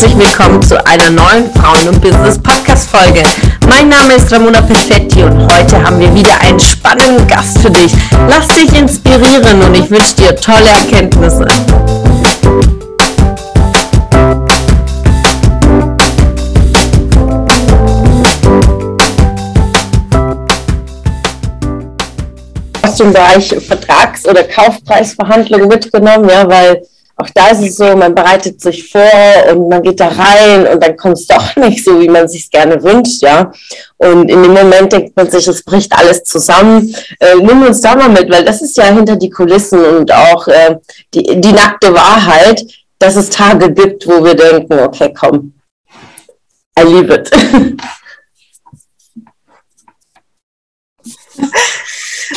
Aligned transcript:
herzlich 0.00 0.28
willkommen 0.28 0.62
zu 0.62 0.86
einer 0.86 1.10
neuen 1.10 1.52
Frauen- 1.54 1.88
und 1.88 2.00
Business-Podcast-Folge. 2.00 3.20
Mein 3.68 3.88
Name 3.88 4.14
ist 4.14 4.32
Ramona 4.32 4.62
Perfetti 4.62 5.24
und 5.24 5.52
heute 5.52 5.82
haben 5.82 5.98
wir 5.98 6.14
wieder 6.14 6.40
einen 6.40 6.60
spannenden 6.60 7.26
Gast 7.26 7.58
für 7.58 7.70
dich. 7.70 7.92
Lass 8.28 8.46
dich 8.46 8.72
inspirieren 8.78 9.60
und 9.60 9.74
ich 9.76 9.90
wünsche 9.90 10.14
dir 10.14 10.36
tolle 10.36 10.68
Erkenntnisse. 10.68 11.46
aus 22.84 22.96
dem 22.98 23.12
Bereich 23.12 23.48
Vertrags- 23.66 24.28
oder 24.28 24.44
Kaufpreisverhandlungen 24.44 25.66
mitgenommen, 25.66 26.28
ja, 26.28 26.48
weil 26.48 26.82
auch 27.20 27.30
da 27.34 27.48
ist 27.48 27.62
es 27.62 27.76
so, 27.76 27.96
man 27.96 28.14
bereitet 28.14 28.60
sich 28.60 28.92
vor 28.92 29.02
und 29.50 29.68
man 29.68 29.82
geht 29.82 29.98
da 29.98 30.06
rein 30.06 30.68
und 30.68 30.80
dann 30.82 30.96
kommt 30.96 31.18
es 31.18 31.26
doch 31.26 31.56
nicht 31.56 31.84
so, 31.84 32.00
wie 32.00 32.08
man 32.08 32.28
sich 32.28 32.48
gerne 32.48 32.80
wünscht, 32.80 33.22
ja. 33.22 33.50
Und 33.96 34.30
in 34.30 34.40
dem 34.44 34.54
Moment 34.54 34.92
denkt 34.92 35.16
man 35.16 35.28
sich, 35.28 35.48
es 35.48 35.64
bricht 35.64 35.92
alles 35.98 36.22
zusammen. 36.22 36.94
Äh, 37.18 37.34
nimm 37.34 37.62
uns 37.62 37.80
da 37.80 37.96
mal 37.96 38.08
mit, 38.08 38.30
weil 38.30 38.44
das 38.44 38.62
ist 38.62 38.76
ja 38.76 38.84
hinter 38.84 39.16
die 39.16 39.30
Kulissen 39.30 39.84
und 39.84 40.12
auch 40.12 40.46
äh, 40.46 40.76
die, 41.12 41.40
die 41.40 41.52
nackte 41.52 41.92
Wahrheit, 41.92 42.64
dass 43.00 43.16
es 43.16 43.30
Tage 43.30 43.72
gibt, 43.72 44.06
wo 44.06 44.24
wir 44.24 44.34
denken, 44.34 44.78
okay, 44.78 45.12
komm, 45.12 45.54
I 46.78 46.82
leave 46.84 47.12
it. 47.12 47.28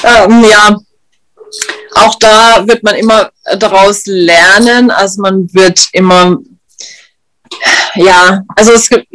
ähm, 0.03 0.43
ja, 0.43 0.75
auch 2.01 2.15
da 2.15 2.67
wird 2.67 2.83
man 2.83 2.95
immer 2.95 3.31
daraus 3.57 4.03
lernen. 4.05 4.91
Also 4.91 5.21
man 5.21 5.53
wird 5.53 5.87
immer, 5.93 6.37
ja, 7.95 8.41
also 8.55 8.73
es 8.73 8.89
gibt, 8.89 9.07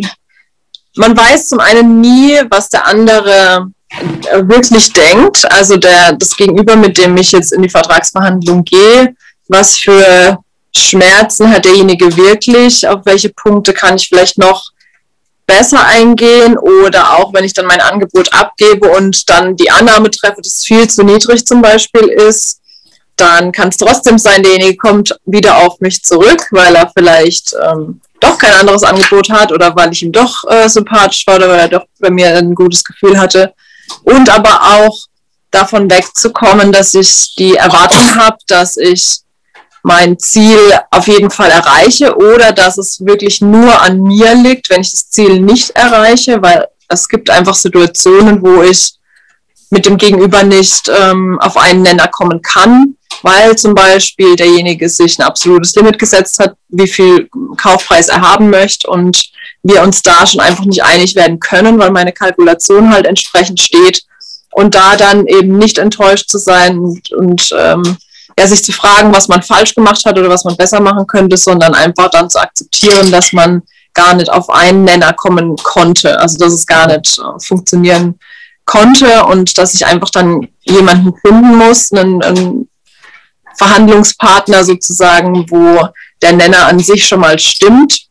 man 0.96 1.16
weiß 1.16 1.48
zum 1.48 1.61
einen 1.61 2.00
nie, 2.00 2.41
was 2.50 2.69
der 2.69 2.86
andere 2.86 3.69
wirklich 4.42 4.92
denkt. 4.92 5.50
Also 5.50 5.77
der, 5.77 6.12
das 6.14 6.36
Gegenüber, 6.36 6.77
mit 6.77 6.98
dem 6.98 7.16
ich 7.16 7.33
jetzt 7.33 7.52
in 7.52 7.62
die 7.62 7.69
Vertragsverhandlung 7.69 8.64
gehe, 8.64 9.14
was 9.48 9.77
für 9.77 10.39
Schmerzen 10.77 11.50
hat 11.50 11.64
derjenige 11.64 12.16
wirklich, 12.16 12.86
auf 12.86 13.00
welche 13.05 13.30
Punkte 13.30 13.72
kann 13.72 13.96
ich 13.96 14.08
vielleicht 14.08 14.39
noch 14.39 14.70
besser 15.46 15.86
eingehen 15.86 16.58
oder 16.58 17.16
auch 17.16 17.33
wenn 17.33 17.44
ich 17.44 17.55
dann 17.55 17.66
mein 17.66 17.80
Angebot 17.80 18.33
abgebe 18.33 18.89
und 18.91 19.30
dann 19.30 19.56
die 19.56 19.70
Annahme 19.70 20.11
treffe, 20.11 20.42
dass 20.42 20.56
es 20.56 20.64
viel 20.64 20.89
zu 20.91 21.05
niedrig 21.05 21.46
zum 21.46 21.62
Beispiel 21.62 22.08
ist, 22.08 22.61
dann 23.17 23.50
kann 23.50 23.69
es 23.69 23.78
trotzdem 23.78 24.19
sein, 24.19 24.42
derjenige 24.42 24.77
kommt 24.77 25.19
wieder 25.25 25.59
auf 25.59 25.81
mich 25.81 26.03
zurück, 26.03 26.47
weil 26.50 26.75
er 26.77 26.91
vielleicht 26.97 27.55
ähm, 27.62 28.00
doch 28.20 28.39
kein 28.39 28.53
anderes 28.53 28.83
Angebot 28.83 29.31
hat 29.31 29.53
oder 29.53 29.75
weil 29.75 29.92
ich 29.92 30.03
ihm 30.03 30.12
doch 30.12 30.45
äh, 30.48 30.69
sympathisch 30.69 31.27
war 31.27 31.36
oder 31.36 31.48
weil 31.48 31.61
er 31.61 31.69
doch 31.69 31.86
bei 31.98 32.11
mir 32.11 32.36
ein 32.36 32.55
gutes 32.55 32.84
Gefühl 32.84 33.19
hatte. 33.19 33.55
Und 34.05 34.28
aber 34.28 34.61
auch 34.62 34.98
davon 35.50 35.91
wegzukommen, 35.91 36.73
dass 36.73 36.95
ich 36.95 37.34
die 37.36 37.56
Erwartung 37.56 38.14
habe, 38.17 38.36
dass 38.47 38.77
ich 38.77 39.20
mein 39.83 40.19
Ziel 40.19 40.58
auf 40.91 41.06
jeden 41.06 41.30
Fall 41.30 41.51
erreiche 41.51 42.17
oder 42.17 42.53
dass 42.53 42.77
es 42.77 43.05
wirklich 43.05 43.41
nur 43.41 43.80
an 43.80 44.03
mir 44.03 44.34
liegt, 44.34 44.69
wenn 44.69 44.80
ich 44.80 44.91
das 44.91 45.11
Ziel 45.11 45.41
nicht 45.41 45.70
erreiche, 45.70 46.42
weil 46.42 46.67
es 46.89 47.08
gibt 47.08 47.30
einfach 47.30 47.55
Situationen, 47.55 48.42
wo 48.42 48.62
ich 48.62 48.95
mit 49.70 49.84
dem 49.84 49.97
Gegenüber 49.97 50.42
nicht 50.42 50.89
ähm, 50.89 51.39
auf 51.41 51.56
einen 51.56 51.83
Nenner 51.83 52.09
kommen 52.09 52.42
kann, 52.42 52.97
weil 53.22 53.56
zum 53.56 53.75
Beispiel 53.75 54.36
derjenige 54.36 54.89
sich 54.89 55.19
ein 55.19 55.25
absolutes 55.25 55.75
Limit 55.75 55.98
gesetzt 55.98 56.39
hat, 56.39 56.55
wie 56.69 56.86
viel 56.86 57.28
Kaufpreis 57.56 58.08
er 58.08 58.20
haben 58.20 58.50
möchte 58.50 58.89
und 58.89 59.31
wir 59.62 59.83
uns 59.83 60.03
da 60.03 60.27
schon 60.27 60.41
einfach 60.41 60.64
nicht 60.64 60.84
einig 60.84 61.17
werden 61.17 61.41
können, 61.41 61.78
weil 61.78 61.91
meine 61.91 62.13
Kalkulation 62.13 62.92
halt 62.92 63.07
entsprechend 63.07 63.61
steht. 63.61 64.02
Und 64.52 64.74
da 64.74 64.96
dann 64.96 65.27
eben 65.27 65.58
nicht 65.58 65.77
enttäuscht 65.77 66.30
zu 66.30 66.39
sein 66.39 66.79
und, 66.79 67.13
und 67.13 67.51
ähm, 67.58 67.98
ja, 68.39 68.46
sich 68.46 68.64
zu 68.64 68.73
fragen, 68.73 69.14
was 69.14 69.29
man 69.29 69.42
falsch 69.42 69.74
gemacht 69.74 70.02
hat 70.07 70.19
oder 70.19 70.30
was 70.30 70.45
man 70.45 70.57
besser 70.57 70.80
machen 70.80 71.07
könnte, 71.07 71.36
sondern 71.36 71.74
einfach 71.74 72.08
dann 72.11 72.30
zu 72.30 72.40
akzeptieren, 72.40 73.11
dass 73.11 73.33
man 73.33 73.63
gar 73.92 74.14
nicht 74.14 74.30
auf 74.30 74.48
einen 74.48 74.85
Nenner 74.85 75.13
kommen 75.13 75.57
konnte, 75.57 76.19
also 76.20 76.39
dass 76.39 76.52
es 76.52 76.67
gar 76.67 76.86
nicht 76.86 77.19
äh, 77.19 77.23
funktionieren 77.45 78.19
konnte 78.66 79.24
und 79.24 79.56
dass 79.56 79.74
ich 79.74 79.86
einfach 79.86 80.10
dann 80.10 80.48
jemanden 80.62 81.14
finden 81.24 81.56
muss, 81.56 81.92
einen, 81.92 82.22
einen 82.22 82.68
Verhandlungspartner 83.56 84.64
sozusagen, 84.64 85.50
wo 85.50 85.88
der 86.20 86.34
Nenner 86.34 86.66
an 86.66 86.78
sich 86.80 87.06
schon 87.06 87.20
mal 87.20 87.38
stimmt 87.38 88.06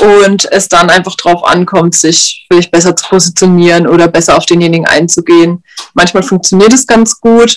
und 0.00 0.50
es 0.50 0.68
dann 0.68 0.90
einfach 0.90 1.14
darauf 1.14 1.44
ankommt, 1.44 1.94
sich 1.94 2.46
vielleicht 2.50 2.70
besser 2.70 2.96
zu 2.96 3.06
positionieren 3.08 3.86
oder 3.86 4.08
besser 4.08 4.36
auf 4.36 4.46
denjenigen 4.46 4.86
einzugehen. 4.86 5.62
Manchmal 5.94 6.22
funktioniert 6.22 6.72
es 6.72 6.86
ganz 6.86 7.20
gut, 7.20 7.56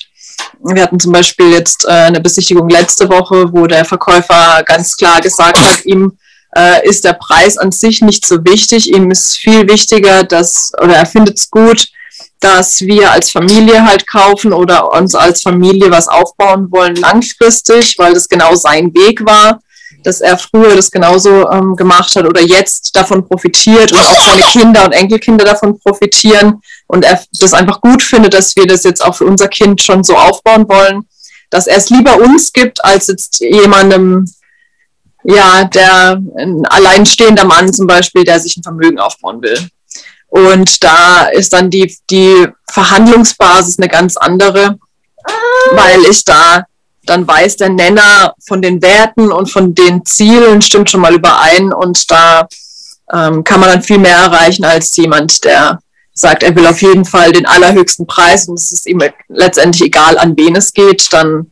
wir 0.63 0.83
hatten 0.83 0.99
zum 0.99 1.11
Beispiel 1.11 1.51
jetzt 1.51 1.85
äh, 1.85 1.91
eine 1.91 2.21
Besichtigung 2.21 2.69
letzte 2.69 3.09
Woche, 3.09 3.51
wo 3.51 3.67
der 3.67 3.85
Verkäufer 3.85 4.63
ganz 4.65 4.95
klar 4.95 5.21
gesagt 5.21 5.57
hat, 5.57 5.85
ihm 5.85 6.17
äh, 6.55 6.87
ist 6.87 7.03
der 7.03 7.13
Preis 7.13 7.57
an 7.57 7.71
sich 7.71 8.01
nicht 8.01 8.25
so 8.25 8.43
wichtig. 8.43 8.93
Ihm 8.93 9.09
ist 9.11 9.37
viel 9.37 9.67
wichtiger, 9.67 10.23
dass, 10.23 10.71
oder 10.81 10.95
er 10.95 11.05
findet 11.05 11.39
es 11.39 11.49
gut, 11.49 11.87
dass 12.41 12.81
wir 12.81 13.11
als 13.11 13.29
Familie 13.29 13.85
halt 13.85 14.07
kaufen 14.07 14.51
oder 14.51 14.91
uns 14.91 15.13
als 15.13 15.43
Familie 15.43 15.91
was 15.91 16.07
aufbauen 16.07 16.71
wollen 16.71 16.95
langfristig, 16.95 17.95
weil 17.99 18.13
das 18.13 18.27
genau 18.27 18.55
sein 18.55 18.93
Weg 18.95 19.23
war, 19.23 19.61
dass 20.03 20.21
er 20.21 20.39
früher 20.39 20.75
das 20.75 20.89
genauso 20.89 21.49
ähm, 21.51 21.75
gemacht 21.75 22.15
hat 22.15 22.25
oder 22.25 22.41
jetzt 22.41 22.95
davon 22.95 23.27
profitiert 23.27 23.91
und 23.91 23.99
auch 23.99 24.25
seine 24.25 24.43
Kinder 24.43 24.85
und 24.85 24.91
Enkelkinder 24.91 25.45
davon 25.45 25.79
profitieren 25.79 26.61
und 26.87 27.05
er 27.05 27.21
das 27.39 27.53
einfach 27.53 27.79
gut 27.79 28.01
findet, 28.01 28.33
dass 28.33 28.55
wir 28.55 28.65
das 28.65 28.83
jetzt 28.83 29.05
auch 29.05 29.15
für 29.15 29.25
unser 29.25 29.47
Kind 29.47 29.79
schon 29.81 30.03
so 30.03 30.15
aufbauen 30.15 30.67
wollen, 30.67 31.05
dass 31.51 31.67
er 31.67 31.77
es 31.77 31.91
lieber 31.91 32.17
uns 32.17 32.51
gibt, 32.51 32.83
als 32.83 33.05
jetzt 33.05 33.39
jemandem, 33.39 34.25
ja, 35.23 35.65
der 35.65 36.19
ein 36.37 36.65
alleinstehender 36.65 37.45
Mann 37.45 37.71
zum 37.71 37.85
Beispiel, 37.85 38.23
der 38.23 38.39
sich 38.39 38.57
ein 38.57 38.63
Vermögen 38.63 38.99
aufbauen 38.99 39.43
will. 39.43 39.69
Und 40.31 40.81
da 40.83 41.25
ist 41.25 41.51
dann 41.51 41.69
die, 41.69 41.95
die 42.09 42.47
Verhandlungsbasis 42.71 43.77
eine 43.77 43.89
ganz 43.89 44.15
andere, 44.15 44.79
weil 45.73 45.99
ich 46.09 46.23
da 46.23 46.63
dann 47.05 47.27
weiß, 47.27 47.57
der 47.57 47.69
Nenner 47.69 48.33
von 48.47 48.61
den 48.61 48.81
Werten 48.81 49.31
und 49.31 49.51
von 49.51 49.75
den 49.75 50.05
Zielen 50.05 50.61
stimmt 50.61 50.89
schon 50.89 51.01
mal 51.01 51.13
überein. 51.13 51.73
Und 51.73 52.09
da 52.09 52.47
ähm, 53.13 53.43
kann 53.43 53.59
man 53.59 53.69
dann 53.69 53.83
viel 53.83 53.97
mehr 53.97 54.17
erreichen 54.17 54.63
als 54.63 54.95
jemand, 54.95 55.43
der 55.43 55.79
sagt, 56.13 56.43
er 56.43 56.55
will 56.55 56.65
auf 56.65 56.81
jeden 56.81 57.03
Fall 57.03 57.33
den 57.33 57.45
allerhöchsten 57.45 58.07
Preis 58.07 58.47
und 58.47 58.57
es 58.57 58.71
ist 58.71 58.85
ihm 58.85 59.01
letztendlich 59.27 59.87
egal, 59.87 60.17
an 60.17 60.37
wen 60.37 60.55
es 60.55 60.71
geht, 60.71 61.11
dann 61.11 61.51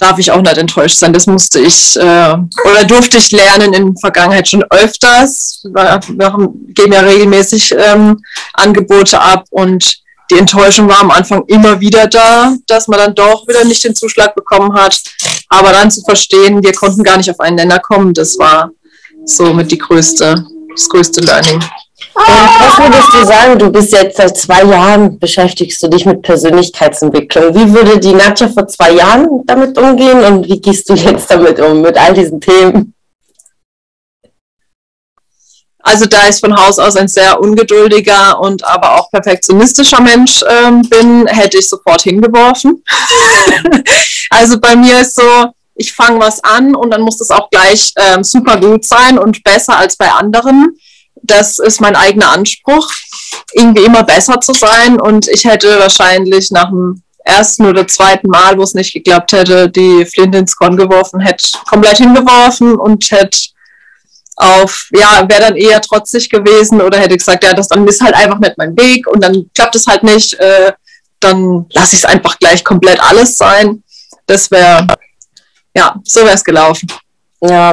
darf 0.00 0.18
ich 0.18 0.30
auch 0.30 0.40
nicht 0.40 0.56
enttäuscht 0.56 0.98
sein. 0.98 1.12
Das 1.12 1.26
musste 1.26 1.60
ich 1.60 1.96
äh, 1.96 2.00
oder 2.00 2.84
durfte 2.86 3.16
ich 3.16 3.32
lernen 3.32 3.72
in 3.72 3.86
der 3.92 4.00
Vergangenheit 4.00 4.48
schon 4.48 4.64
öfters. 4.70 5.60
Wir, 5.64 6.00
wir 6.08 6.48
geben 6.68 6.92
ja 6.92 7.00
regelmäßig 7.00 7.74
ähm, 7.76 8.20
Angebote 8.54 9.20
ab 9.20 9.44
und 9.50 9.98
die 10.30 10.38
Enttäuschung 10.38 10.88
war 10.88 11.00
am 11.00 11.10
Anfang 11.10 11.44
immer 11.46 11.80
wieder 11.80 12.06
da, 12.06 12.54
dass 12.66 12.86
man 12.86 12.98
dann 12.98 13.14
doch 13.14 13.48
wieder 13.48 13.64
nicht 13.64 13.82
den 13.82 13.94
Zuschlag 13.94 14.34
bekommen 14.34 14.74
hat. 14.74 15.00
Aber 15.48 15.72
dann 15.72 15.90
zu 15.90 16.02
verstehen, 16.02 16.62
wir 16.62 16.74
konnten 16.74 17.02
gar 17.02 17.16
nicht 17.16 17.30
auf 17.30 17.40
einen 17.40 17.56
Nenner 17.56 17.78
kommen, 17.78 18.12
das 18.12 18.38
war 18.38 18.70
somit 19.24 19.70
die 19.70 19.78
größte, 19.78 20.44
das 20.74 20.88
größte 20.88 21.22
Learning. 21.22 21.60
Und 22.18 22.60
was 22.60 22.78
würdest 22.78 23.14
du 23.14 23.24
sagen, 23.24 23.58
du 23.58 23.70
bist 23.70 23.92
jetzt 23.92 24.16
seit 24.16 24.36
zwei 24.36 24.64
Jahren, 24.64 25.18
beschäftigst 25.20 25.80
du 25.82 25.88
dich 25.88 26.04
mit 26.04 26.22
Persönlichkeitsentwicklung. 26.22 27.54
Wie 27.54 27.72
würde 27.72 27.98
die 28.00 28.12
Nadja 28.12 28.48
vor 28.48 28.66
zwei 28.66 28.92
Jahren 28.92 29.46
damit 29.46 29.78
umgehen 29.78 30.24
und 30.24 30.46
wie 30.48 30.60
gehst 30.60 30.88
du 30.90 30.94
jetzt 30.94 31.30
damit 31.30 31.60
um, 31.60 31.80
mit 31.80 31.96
all 31.96 32.14
diesen 32.14 32.40
Themen? 32.40 32.94
Also 35.78 36.06
da 36.06 36.28
ich 36.28 36.40
von 36.40 36.54
Haus 36.56 36.80
aus 36.80 36.96
ein 36.96 37.06
sehr 37.06 37.40
ungeduldiger 37.40 38.40
und 38.40 38.64
aber 38.64 38.98
auch 38.98 39.10
perfektionistischer 39.10 40.00
Mensch 40.00 40.42
ähm, 40.48 40.82
bin, 40.82 41.26
hätte 41.28 41.58
ich 41.58 41.68
sofort 41.68 42.02
hingeworfen. 42.02 42.82
also 44.30 44.58
bei 44.60 44.74
mir 44.74 45.00
ist 45.00 45.14
so, 45.14 45.52
ich 45.76 45.94
fange 45.94 46.18
was 46.18 46.42
an 46.42 46.74
und 46.74 46.90
dann 46.90 47.02
muss 47.02 47.18
das 47.18 47.30
auch 47.30 47.48
gleich 47.48 47.92
ähm, 47.96 48.24
super 48.24 48.58
gut 48.58 48.84
sein 48.84 49.18
und 49.18 49.42
besser 49.44 49.78
als 49.78 49.96
bei 49.96 50.10
anderen 50.10 50.76
das 51.22 51.58
ist 51.58 51.80
mein 51.80 51.96
eigener 51.96 52.30
Anspruch, 52.30 52.90
irgendwie 53.52 53.84
immer 53.84 54.02
besser 54.02 54.40
zu 54.40 54.52
sein. 54.52 55.00
Und 55.00 55.28
ich 55.28 55.44
hätte 55.44 55.78
wahrscheinlich 55.78 56.50
nach 56.50 56.70
dem 56.70 57.02
ersten 57.24 57.66
oder 57.66 57.86
zweiten 57.86 58.28
Mal, 58.28 58.56
wo 58.56 58.62
es 58.62 58.74
nicht 58.74 58.92
geklappt 58.92 59.32
hätte, 59.32 59.68
die 59.68 60.04
Flinte 60.06 60.38
ins 60.38 60.56
Korn 60.56 60.76
geworfen, 60.76 61.20
hätte 61.20 61.46
komplett 61.68 61.98
hingeworfen 61.98 62.76
und 62.76 63.10
hätte 63.10 63.38
auf, 64.36 64.88
ja, 64.92 65.28
wäre 65.28 65.40
dann 65.40 65.56
eher 65.56 65.80
trotzig 65.80 66.30
gewesen 66.30 66.80
oder 66.80 66.98
hätte 66.98 67.16
gesagt, 67.16 67.44
ja, 67.44 67.52
das 67.52 67.68
dann 67.68 67.86
ist 67.86 68.00
halt 68.00 68.14
einfach 68.14 68.38
nicht 68.38 68.56
mein 68.56 68.76
Weg 68.76 69.06
und 69.08 69.22
dann 69.22 69.50
klappt 69.54 69.74
es 69.74 69.86
halt 69.86 70.04
nicht, 70.04 70.34
äh, 70.34 70.72
dann 71.20 71.66
lasse 71.72 71.96
ich 71.96 72.04
es 72.04 72.04
einfach 72.04 72.38
gleich 72.38 72.64
komplett 72.64 73.00
alles 73.00 73.36
sein. 73.36 73.82
Das 74.26 74.50
wäre, 74.50 74.86
ja, 75.74 75.96
so 76.04 76.20
wäre 76.20 76.34
es 76.34 76.44
gelaufen. 76.44 76.88
Ja, 77.40 77.72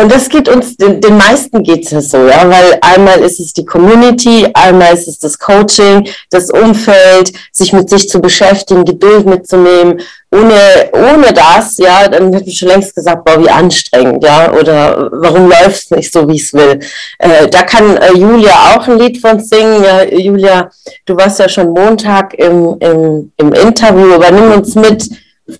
und 0.00 0.10
das 0.10 0.30
geht 0.30 0.48
uns, 0.48 0.74
den, 0.78 0.98
den 1.02 1.18
meisten 1.18 1.62
geht 1.62 1.84
es 1.84 1.90
ja 1.90 2.00
so, 2.00 2.26
ja, 2.26 2.48
weil 2.48 2.78
einmal 2.80 3.18
ist 3.18 3.38
es 3.38 3.52
die 3.52 3.66
Community, 3.66 4.48
einmal 4.54 4.94
ist 4.94 5.06
es 5.06 5.18
das 5.18 5.38
Coaching, 5.38 6.08
das 6.30 6.48
Umfeld, 6.48 7.32
sich 7.52 7.74
mit 7.74 7.90
sich 7.90 8.08
zu 8.08 8.18
beschäftigen, 8.18 8.86
Geduld 8.86 9.26
mitzunehmen. 9.26 10.00
Ohne, 10.30 10.90
ohne 10.92 11.32
das, 11.34 11.76
ja, 11.76 12.08
dann 12.08 12.32
hätte 12.32 12.48
ich 12.48 12.58
schon 12.58 12.68
längst 12.68 12.94
gesagt, 12.94 13.24
boah, 13.24 13.42
wie 13.42 13.50
anstrengend, 13.50 14.24
ja, 14.24 14.52
oder 14.52 15.10
warum 15.12 15.48
läuft 15.48 15.84
es 15.84 15.90
nicht 15.90 16.12
so, 16.12 16.26
wie 16.26 16.36
es 16.36 16.54
will. 16.54 16.80
Äh, 17.18 17.48
da 17.48 17.62
kann 17.64 17.96
äh, 17.98 18.12
Julia 18.14 18.74
auch 18.74 18.88
ein 18.88 18.98
Lied 18.98 19.18
von 19.20 19.38
singen. 19.38 19.84
Ja, 19.84 20.02
Julia, 20.04 20.70
du 21.04 21.16
warst 21.16 21.38
ja 21.40 21.48
schon 21.48 21.70
Montag 21.70 22.34
im, 22.34 22.76
im, 22.80 23.32
im 23.36 23.52
Interview, 23.52 24.14
aber 24.14 24.30
nimm 24.30 24.52
uns 24.52 24.74
mit, 24.74 25.08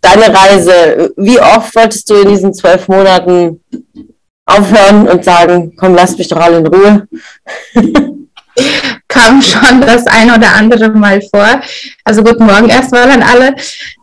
deine 0.01 0.35
Reise, 0.35 1.13
wie 1.17 1.41
oft 1.41 1.75
wolltest 1.75 2.09
du 2.11 2.15
in 2.17 2.29
diesen 2.29 2.55
zwölf 2.55 2.89
Monaten 2.89 3.61
aufhören 4.47 5.09
und 5.09 5.25
sagen, 5.25 5.75
komm, 5.77 5.95
lass 5.95 6.17
mich 6.17 6.29
doch 6.29 6.39
alle 6.39 6.59
in 6.59 6.67
Ruhe? 6.67 7.09
Kam 9.09 9.41
schon 9.41 9.81
das 9.81 10.07
ein 10.07 10.31
oder 10.31 10.55
andere 10.55 10.91
Mal 10.91 11.23
vor. 11.23 11.61
Also 12.05 12.23
guten 12.23 12.47
Morgen 12.47 12.69
erstmal 12.69 13.11
an 13.11 13.23
alle. 13.23 13.55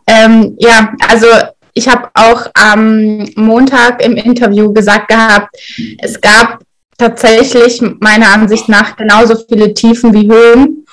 Ähm, 0.08 0.56
ja, 0.60 0.94
also 1.10 1.28
ich 1.74 1.88
habe 1.88 2.10
auch 2.14 2.48
am 2.54 3.28
Montag 3.36 4.02
im 4.02 4.16
Interview 4.16 4.72
gesagt 4.72 5.10
gehabt, 5.10 5.56
es 6.00 6.20
gab 6.20 6.60
tatsächlich 6.98 7.82
meiner 8.00 8.32
Ansicht 8.32 8.70
nach 8.70 8.96
genauso 8.96 9.36
viele 9.48 9.74
Tiefen 9.74 10.14
wie 10.14 10.32
Höhen. 10.32 10.86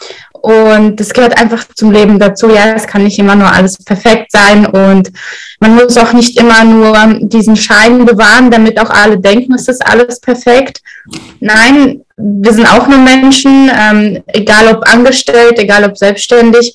Und 0.42 0.98
das 0.98 1.14
gehört 1.14 1.38
einfach 1.40 1.64
zum 1.76 1.92
Leben 1.92 2.18
dazu. 2.18 2.50
Ja, 2.50 2.74
es 2.74 2.88
kann 2.88 3.04
nicht 3.04 3.18
immer 3.20 3.36
nur 3.36 3.46
alles 3.46 3.76
perfekt 3.76 4.32
sein 4.32 4.66
und 4.66 5.12
man 5.60 5.76
muss 5.76 5.96
auch 5.96 6.12
nicht 6.12 6.36
immer 6.36 6.64
nur 6.64 6.96
diesen 7.20 7.54
Schein 7.54 8.04
bewahren, 8.04 8.50
damit 8.50 8.80
auch 8.80 8.90
alle 8.90 9.20
denken, 9.20 9.54
es 9.54 9.68
ist 9.68 9.86
alles 9.86 10.18
perfekt. 10.18 10.82
Nein, 11.38 12.00
wir 12.16 12.52
sind 12.52 12.66
auch 12.66 12.88
nur 12.88 12.98
Menschen, 12.98 13.70
ähm, 13.72 14.24
egal 14.26 14.66
ob 14.74 14.84
angestellt, 14.88 15.60
egal 15.60 15.84
ob 15.84 15.96
selbstständig. 15.96 16.74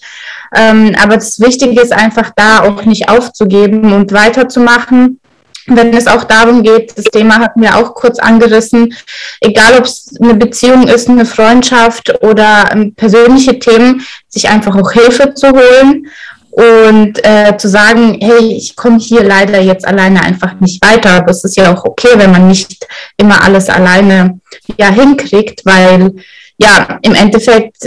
Ähm, 0.56 0.96
aber 1.04 1.16
das 1.16 1.42
Wichtige 1.42 1.82
ist 1.82 1.92
einfach 1.92 2.32
da 2.38 2.62
auch 2.62 2.86
nicht 2.86 3.10
aufzugeben 3.10 3.92
und 3.92 4.14
weiterzumachen 4.14 5.20
wenn 5.68 5.94
es 5.94 6.08
auch 6.08 6.24
darum 6.24 6.64
geht, 6.64 6.98
das 6.98 7.06
Thema 7.06 7.40
hatten 7.40 7.62
wir 7.62 7.76
auch 7.76 7.94
kurz 7.94 8.20
angerissen, 8.20 8.96
egal 9.42 9.78
ob 9.78 9.86
es 9.86 10.16
eine 10.22 10.36
Beziehung 10.36 10.88
ist, 10.88 11.10
eine 11.10 11.26
Freundschaft 11.26 12.24
oder 12.24 12.70
ähm, 12.72 12.96
persönliche 12.96 13.60
Themen, 13.60 14.06
sich 14.30 14.50
einfach 14.50 14.76
auch 14.76 14.92
Hilfe 14.92 15.34
zu 15.34 15.50
holen 15.50 16.08
und 16.52 17.24
äh, 17.24 17.56
zu 17.58 17.70
sagen, 17.70 18.18
hey, 18.20 18.56
ich 18.56 18.76
komme 18.76 18.98
hier 18.98 19.24
leider 19.24 19.62
jetzt 19.62 19.88
alleine 19.88 20.24
einfach 20.24 20.60
nicht 20.60 20.84
weiter. 20.84 21.22
Das 21.22 21.44
ist 21.44 21.56
ja 21.58 21.74
auch 21.74 21.84
okay, 21.86 22.14
wenn 22.16 22.32
man 22.32 22.48
nicht 22.48 22.88
immer 23.18 23.44
alles 23.44 23.70
alleine 23.70 24.40
ja 24.78 24.90
hinkriegt, 24.90 25.66
weil 25.66 26.16
ja 26.58 26.98
im 27.04 27.14
Endeffekt 27.14 27.86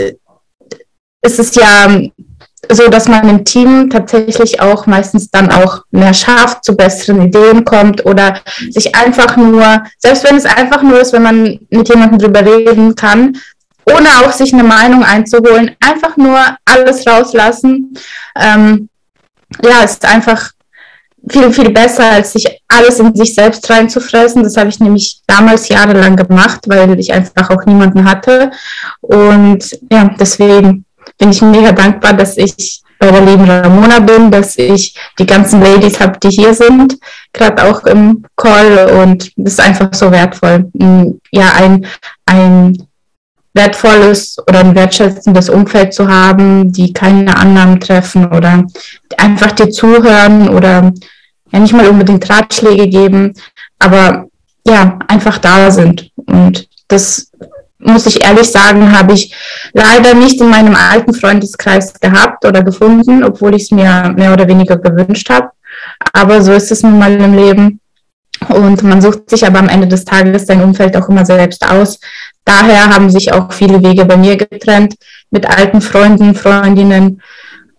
ist 1.21 1.39
es 1.39 1.55
ja 1.55 1.89
so 2.69 2.87
dass 2.89 3.07
man 3.07 3.27
im 3.27 3.43
Team 3.43 3.89
tatsächlich 3.89 4.61
auch 4.61 4.85
meistens 4.85 5.29
dann 5.29 5.51
auch 5.51 5.83
mehr 5.91 6.13
schafft, 6.13 6.63
zu 6.63 6.75
besseren 6.75 7.23
Ideen 7.23 7.65
kommt 7.65 8.05
oder 8.05 8.39
sich 8.69 8.95
einfach 8.95 9.35
nur, 9.35 9.83
selbst 9.97 10.23
wenn 10.23 10.37
es 10.37 10.45
einfach 10.45 10.81
nur 10.81 10.99
ist, 10.99 11.13
wenn 11.13 11.23
man 11.23 11.59
mit 11.69 11.89
jemandem 11.89 12.19
drüber 12.19 12.45
reden 12.45 12.95
kann, 12.95 13.37
ohne 13.85 14.09
auch 14.21 14.31
sich 14.31 14.53
eine 14.53 14.63
Meinung 14.63 15.03
einzuholen, 15.03 15.75
einfach 15.79 16.15
nur 16.17 16.39
alles 16.65 17.05
rauslassen. 17.07 17.97
Ähm, 18.39 18.89
ja, 19.63 19.83
ist 19.83 20.05
einfach 20.05 20.51
viel, 21.29 21.51
viel 21.51 21.71
besser, 21.71 22.05
als 22.05 22.33
sich 22.33 22.61
alles 22.67 22.99
in 22.99 23.15
sich 23.15 23.33
selbst 23.33 23.69
reinzufressen. 23.69 24.43
Das 24.43 24.57
habe 24.57 24.69
ich 24.69 24.79
nämlich 24.79 25.21
damals 25.27 25.67
jahrelang 25.67 26.15
gemacht, 26.15 26.61
weil 26.67 26.99
ich 26.99 27.11
einfach 27.11 27.49
auch 27.49 27.65
niemanden 27.65 28.09
hatte. 28.09 28.51
Und 29.01 29.77
ja, 29.91 30.09
deswegen 30.19 30.85
bin 31.21 31.29
ich 31.29 31.41
mega 31.43 31.71
dankbar, 31.71 32.13
dass 32.13 32.35
ich 32.35 32.81
bei 32.97 33.11
der 33.11 33.21
lieben 33.21 33.47
Ramona 33.47 33.99
bin, 33.99 34.31
dass 34.31 34.57
ich 34.57 34.95
die 35.19 35.25
ganzen 35.27 35.61
Ladies 35.61 35.99
habe, 35.99 36.17
die 36.17 36.29
hier 36.29 36.55
sind, 36.55 36.97
gerade 37.31 37.63
auch 37.63 37.83
im 37.83 38.25
Call 38.35 38.89
und 39.03 39.31
das 39.35 39.53
ist 39.53 39.59
einfach 39.59 39.93
so 39.93 40.11
wertvoll. 40.11 40.69
Mm, 40.73 41.19
ja, 41.31 41.53
ein, 41.53 41.85
ein 42.25 42.87
wertvolles 43.53 44.37
oder 44.47 44.61
ein 44.61 44.73
wertschätzendes 44.73 45.49
Umfeld 45.49 45.93
zu 45.93 46.07
haben, 46.07 46.71
die 46.71 46.91
keine 46.91 47.37
Annahmen 47.37 47.79
treffen 47.79 48.25
oder 48.25 48.65
einfach 49.17 49.51
dir 49.51 49.69
zuhören 49.69 50.49
oder 50.49 50.91
ja 51.51 51.59
nicht 51.59 51.73
mal 51.73 51.87
unbedingt 51.87 52.27
Ratschläge 52.27 52.87
geben, 52.87 53.33
aber 53.77 54.25
ja, 54.65 54.97
einfach 55.07 55.37
da 55.37 55.69
sind. 55.69 56.09
Und 56.15 56.67
das 56.87 57.31
muss 57.83 58.05
ich 58.05 58.23
ehrlich 58.23 58.49
sagen, 58.49 58.97
habe 58.97 59.13
ich 59.13 59.35
leider 59.73 60.13
nicht 60.13 60.39
in 60.39 60.49
meinem 60.49 60.75
alten 60.75 61.13
Freundeskreis 61.13 61.99
gehabt 61.99 62.45
oder 62.45 62.63
gefunden, 62.63 63.23
obwohl 63.23 63.55
ich 63.55 63.63
es 63.63 63.71
mir 63.71 64.13
mehr 64.15 64.33
oder 64.33 64.47
weniger 64.47 64.77
gewünscht 64.77 65.29
habe. 65.29 65.49
Aber 66.13 66.41
so 66.41 66.53
ist 66.53 66.71
es 66.71 66.83
nun 66.83 66.97
mal 66.97 67.13
im 67.13 67.33
Leben. 67.33 67.79
Und 68.49 68.81
man 68.83 69.01
sucht 69.01 69.29
sich 69.29 69.45
aber 69.45 69.59
am 69.59 69.69
Ende 69.69 69.87
des 69.87 70.03
Tages 70.03 70.47
sein 70.47 70.63
Umfeld 70.63 70.97
auch 70.97 71.09
immer 71.09 71.25
selbst 71.25 71.65
aus. 71.69 71.99
Daher 72.43 72.89
haben 72.89 73.09
sich 73.09 73.31
auch 73.31 73.51
viele 73.53 73.83
Wege 73.83 74.05
bei 74.05 74.17
mir 74.17 74.35
getrennt 74.35 74.95
mit 75.29 75.47
alten 75.47 75.79
Freunden, 75.79 76.33
Freundinnen. 76.33 77.21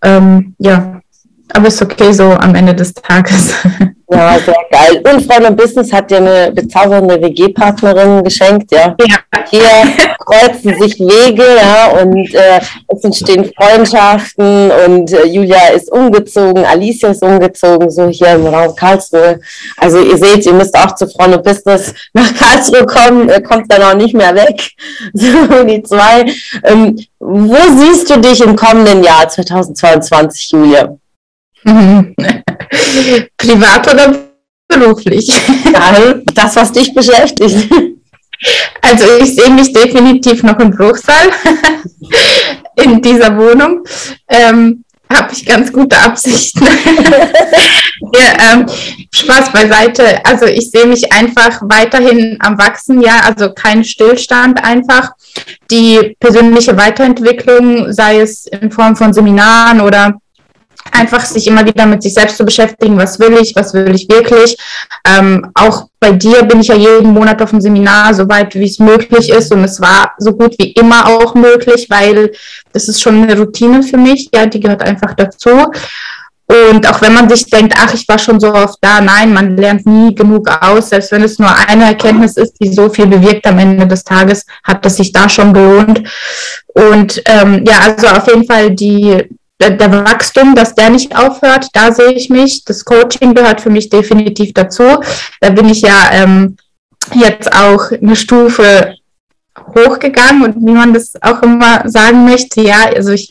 Ähm, 0.02 0.54
ja, 0.58 1.00
aber 1.52 1.68
ist 1.68 1.82
okay 1.82 2.12
so 2.12 2.32
am 2.32 2.54
Ende 2.54 2.74
des 2.74 2.94
Tages. 2.94 3.54
Ja, 4.12 4.38
sehr 4.38 4.54
geil. 4.70 5.02
Und 5.10 5.22
Freunde 5.22 5.52
Business 5.52 5.92
hat 5.92 6.10
dir 6.10 6.18
eine 6.18 6.52
bezaubernde 6.52 7.20
WG-Partnerin 7.20 8.22
geschenkt, 8.22 8.70
ja. 8.70 8.94
ja. 9.00 9.16
Hier 9.48 10.06
kreuzen 10.18 10.78
sich 10.80 10.98
Wege, 11.00 11.44
ja, 11.56 12.02
und 12.02 12.34
äh, 12.34 12.60
es 12.88 13.04
entstehen 13.04 13.50
Freundschaften 13.56 14.70
und 14.86 15.12
äh, 15.12 15.26
Julia 15.26 15.68
ist 15.68 15.90
umgezogen, 15.90 16.64
Alicia 16.64 17.10
ist 17.10 17.22
umgezogen, 17.22 17.90
so 17.90 18.08
hier 18.08 18.34
im 18.34 18.46
Raum 18.46 18.76
Karlsruhe. 18.76 19.40
Also 19.78 20.00
ihr 20.00 20.18
seht, 20.18 20.44
ihr 20.44 20.54
müsst 20.54 20.76
auch 20.76 20.94
zu 20.94 21.06
Freunde 21.08 21.38
Business 21.38 21.94
nach 22.12 22.34
Karlsruhe 22.34 22.84
kommen, 22.84 23.30
äh, 23.30 23.40
kommt 23.40 23.72
dann 23.72 23.82
auch 23.82 23.94
nicht 23.94 24.14
mehr 24.14 24.34
weg. 24.34 24.62
So, 25.14 25.64
die 25.64 25.82
zwei. 25.82 26.24
Ähm, 26.64 26.98
wo 27.18 27.56
siehst 27.76 28.10
du 28.10 28.18
dich 28.20 28.40
im 28.40 28.56
kommenden 28.56 29.02
Jahr 29.02 29.28
2022, 29.28 30.50
Julia? 30.52 30.96
Privat 33.36 33.92
oder 33.92 34.14
beruflich? 34.68 35.32
Nein, 35.64 36.22
das, 36.34 36.56
was 36.56 36.72
dich 36.72 36.94
beschäftigt. 36.94 37.68
Also 38.80 39.04
ich 39.20 39.36
sehe 39.36 39.50
mich 39.50 39.72
definitiv 39.72 40.42
noch 40.42 40.58
im 40.58 40.70
Bruchsal 40.70 41.30
in 42.76 43.00
dieser 43.00 43.36
Wohnung. 43.36 43.84
Ähm, 44.28 44.84
Habe 45.12 45.32
ich 45.32 45.46
ganz 45.46 45.72
gute 45.72 45.96
Absichten. 45.96 46.64
ja, 48.14 48.52
ähm, 48.52 48.66
Spaß 49.14 49.52
beiseite. 49.52 50.24
Also 50.24 50.46
ich 50.46 50.70
sehe 50.70 50.86
mich 50.86 51.12
einfach 51.12 51.60
weiterhin 51.62 52.36
am 52.40 52.58
Wachsen, 52.58 53.00
ja, 53.00 53.20
also 53.24 53.52
kein 53.52 53.84
Stillstand 53.84 54.64
einfach. 54.64 55.12
Die 55.70 56.16
persönliche 56.18 56.76
Weiterentwicklung, 56.76 57.92
sei 57.92 58.20
es 58.20 58.46
in 58.46 58.72
Form 58.72 58.96
von 58.96 59.12
Seminaren 59.12 59.80
oder 59.80 60.14
einfach 60.92 61.24
sich 61.24 61.46
immer 61.46 61.66
wieder 61.66 61.86
mit 61.86 62.02
sich 62.02 62.14
selbst 62.14 62.36
zu 62.36 62.44
beschäftigen, 62.44 62.96
was 62.98 63.18
will 63.18 63.38
ich, 63.40 63.54
was 63.56 63.74
will 63.74 63.94
ich 63.94 64.08
wirklich. 64.08 64.56
Ähm, 65.06 65.50
auch 65.54 65.88
bei 65.98 66.12
dir 66.12 66.42
bin 66.44 66.60
ich 66.60 66.68
ja 66.68 66.76
jeden 66.76 67.12
Monat 67.12 67.40
auf 67.42 67.50
dem 67.50 67.60
Seminar, 67.60 68.14
soweit 68.14 68.54
wie 68.54 68.66
es 68.66 68.78
möglich 68.78 69.30
ist. 69.30 69.52
Und 69.52 69.64
es 69.64 69.80
war 69.80 70.14
so 70.18 70.32
gut 70.32 70.54
wie 70.58 70.72
immer 70.72 71.06
auch 71.06 71.34
möglich, 71.34 71.86
weil 71.88 72.32
das 72.72 72.88
ist 72.88 73.00
schon 73.00 73.22
eine 73.22 73.38
Routine 73.38 73.82
für 73.82 73.96
mich, 73.96 74.28
ja, 74.34 74.46
die 74.46 74.60
gehört 74.60 74.82
einfach 74.82 75.14
dazu. 75.14 75.50
Und 76.46 76.86
auch 76.86 77.00
wenn 77.00 77.14
man 77.14 77.28
sich 77.30 77.46
denkt, 77.46 77.74
ach, 77.78 77.94
ich 77.94 78.06
war 78.08 78.18
schon 78.18 78.38
so 78.38 78.52
oft 78.52 78.76
da, 78.82 79.00
nein, 79.00 79.32
man 79.32 79.56
lernt 79.56 79.86
nie 79.86 80.14
genug 80.14 80.50
aus. 80.60 80.90
Selbst 80.90 81.10
wenn 81.12 81.22
es 81.22 81.38
nur 81.38 81.48
eine 81.68 81.84
Erkenntnis 81.84 82.36
ist, 82.36 82.56
die 82.60 82.72
so 82.72 82.90
viel 82.90 83.06
bewirkt 83.06 83.46
am 83.46 83.58
Ende 83.58 83.86
des 83.86 84.04
Tages, 84.04 84.44
hat 84.62 84.84
es 84.84 84.96
sich 84.96 85.12
da 85.12 85.28
schon 85.28 85.54
gelohnt. 85.54 86.02
Und 86.74 87.22
ähm, 87.24 87.64
ja, 87.66 87.78
also 87.78 88.06
auf 88.08 88.26
jeden 88.26 88.44
Fall 88.44 88.70
die 88.72 89.24
der 89.60 90.04
Wachstum, 90.04 90.54
dass 90.54 90.74
der 90.74 90.90
nicht 90.90 91.16
aufhört, 91.16 91.68
da 91.72 91.92
sehe 91.92 92.12
ich 92.12 92.28
mich. 92.28 92.64
Das 92.64 92.84
Coaching 92.84 93.34
gehört 93.34 93.60
für 93.60 93.70
mich 93.70 93.88
definitiv 93.88 94.52
dazu. 94.54 94.82
Da 95.40 95.50
bin 95.50 95.68
ich 95.68 95.82
ja 95.82 96.10
ähm, 96.12 96.56
jetzt 97.14 97.52
auch 97.52 97.90
eine 97.92 98.16
Stufe 98.16 98.96
hochgegangen 99.74 100.44
und 100.44 100.66
wie 100.66 100.72
man 100.72 100.94
das 100.94 101.12
auch 101.20 101.42
immer 101.42 101.88
sagen 101.88 102.24
möchte, 102.24 102.62
ja, 102.62 102.86
also 102.94 103.12
ich 103.12 103.30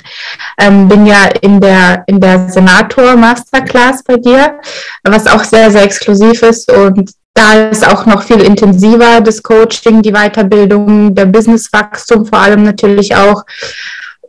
ähm, 0.58 0.88
bin 0.88 1.06
ja 1.06 1.26
in 1.42 1.60
der 1.60 2.04
in 2.08 2.20
der 2.20 2.48
Senator 2.50 3.16
Masterclass 3.16 4.04
bei 4.04 4.18
dir, 4.18 4.60
was 5.04 5.26
auch 5.28 5.44
sehr 5.44 5.72
sehr 5.72 5.84
exklusiv 5.84 6.44
ist 6.44 6.72
und 6.72 7.12
da 7.34 7.70
ist 7.70 7.88
auch 7.88 8.06
noch 8.06 8.24
viel 8.24 8.42
intensiver 8.42 9.22
das 9.22 9.42
Coaching, 9.42 10.02
die 10.02 10.12
Weiterbildung, 10.12 11.16
der 11.16 11.26
Businesswachstum 11.26 12.26
vor 12.26 12.40
allem 12.40 12.64
natürlich 12.64 13.16
auch 13.16 13.44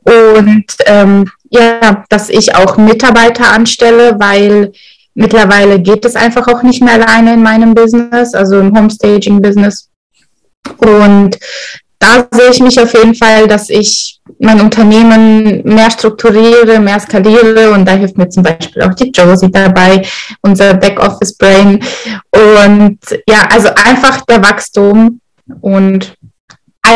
und 0.05 0.67
ähm, 0.87 1.31
ja, 1.53 2.05
dass 2.09 2.29
ich 2.29 2.55
auch 2.55 2.77
Mitarbeiter 2.77 3.53
anstelle, 3.53 4.17
weil 4.19 4.73
mittlerweile 5.15 5.81
geht 5.81 6.05
es 6.05 6.17
einfach 6.17 6.49
auch 6.49 6.63
nicht 6.63 6.83
mehr 6.83 6.95
alleine 6.95 7.35
in 7.35 7.43
meinem 7.43 7.75
Business, 7.75 8.35
also 8.35 8.59
im 8.59 8.77
Homestaging-Business. 8.77 9.91
Und 10.79 11.39
da 11.99 12.27
sehe 12.33 12.51
ich 12.51 12.61
mich 12.61 12.81
auf 12.81 12.95
jeden 12.95 13.15
Fall, 13.15 13.47
dass 13.47 13.69
ich 13.69 14.19
mein 14.41 14.61
Unternehmen 14.61 15.63
mehr 15.65 15.91
strukturiere, 15.91 16.81
mehr 16.81 16.99
skaliere 16.99 17.71
und 17.71 17.87
da 17.87 17.93
hilft 17.93 18.19
mir 18.19 18.29
zum 18.29 18.43
Beispiel 18.43 18.83
auch 18.83 18.95
die 18.95 19.11
Josie 19.11 19.51
dabei, 19.51 20.03
unser 20.41 20.75
Backoffice-Brain. 20.75 21.85
Und 22.31 22.99
ja, 23.29 23.47
also 23.51 23.69
einfach 23.69 24.23
der 24.23 24.43
Wachstum 24.43 25.21
und 25.61 26.15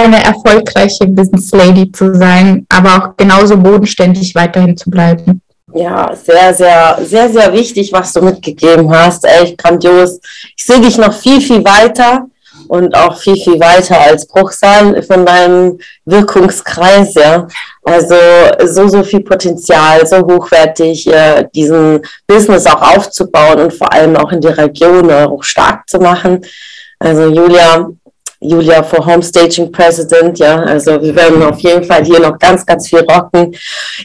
eine 0.05 0.23
erfolgreiche 0.23 1.07
Business 1.07 1.51
Lady 1.53 1.91
zu 1.91 2.15
sein, 2.15 2.67
aber 2.69 2.97
auch 2.97 3.17
genauso 3.17 3.57
bodenständig 3.57 4.35
weiterhin 4.35 4.77
zu 4.77 4.91
bleiben. 4.91 5.41
Ja, 5.75 6.15
sehr, 6.15 6.55
sehr, 6.55 6.99
sehr, 7.03 7.29
sehr 7.29 7.53
wichtig, 7.53 7.93
was 7.93 8.13
du 8.13 8.23
mitgegeben 8.23 8.91
hast. 8.91 9.25
Echt 9.25 9.59
grandios. 9.59 10.21
Ich 10.57 10.65
sehe 10.65 10.81
dich 10.81 10.97
noch 10.97 11.13
viel, 11.13 11.41
viel 11.41 11.65
weiter 11.65 12.27
und 12.69 12.95
auch 12.95 13.19
viel, 13.19 13.37
viel 13.37 13.61
weiter 13.61 14.01
als 14.01 14.27
Bruchsal 14.27 15.03
von 15.03 15.27
deinem 15.27 15.79
Wirkungskreis, 16.05 17.15
ja. 17.15 17.47
Also 17.85 18.17
so, 18.65 18.89
so 18.89 19.03
viel 19.05 19.21
Potenzial, 19.21 20.07
so 20.07 20.19
hochwertig, 20.19 21.07
äh, 21.07 21.47
diesen 21.55 22.01
Business 22.27 22.67
auch 22.67 22.97
aufzubauen 22.97 23.61
und 23.61 23.75
vor 23.75 23.93
allem 23.93 24.17
auch 24.17 24.33
in 24.33 24.41
die 24.41 24.49
Region 24.49 25.09
äh, 25.11 25.25
auch 25.25 25.45
stark 25.45 25.89
zu 25.89 25.99
machen. 25.99 26.45
Also 26.99 27.29
Julia, 27.29 27.89
Julia 28.41 28.83
for 28.83 29.05
Homestaging 29.05 29.73
President, 29.73 30.39
ja, 30.39 30.57
also 30.57 31.01
wir 31.01 31.15
werden 31.17 31.43
auf 31.43 31.59
jeden 31.61 31.85
Fall 31.85 32.05
hier 32.05 32.21
noch 32.21 32.39
ganz, 32.39 32.67
ganz 32.67 32.89
viel 32.89 33.01
rocken. 33.01 33.57